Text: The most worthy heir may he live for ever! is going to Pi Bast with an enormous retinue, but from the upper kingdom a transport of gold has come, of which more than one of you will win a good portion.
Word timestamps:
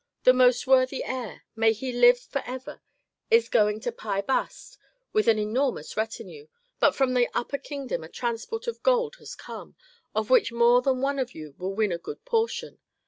The 0.23 0.33
most 0.33 0.65
worthy 0.65 1.03
heir 1.03 1.43
may 1.55 1.73
he 1.73 1.91
live 1.93 2.17
for 2.19 2.41
ever! 2.47 2.81
is 3.29 3.49
going 3.49 3.79
to 3.81 3.91
Pi 3.91 4.21
Bast 4.21 4.79
with 5.13 5.27
an 5.27 5.37
enormous 5.37 5.95
retinue, 5.95 6.47
but 6.79 6.95
from 6.95 7.13
the 7.13 7.29
upper 7.35 7.59
kingdom 7.59 8.03
a 8.03 8.09
transport 8.09 8.65
of 8.65 8.81
gold 8.81 9.17
has 9.17 9.35
come, 9.35 9.75
of 10.15 10.31
which 10.31 10.51
more 10.51 10.81
than 10.81 11.01
one 11.01 11.19
of 11.19 11.35
you 11.35 11.53
will 11.59 11.75
win 11.75 11.91
a 11.91 11.99
good 11.99 12.25
portion. 12.25 12.79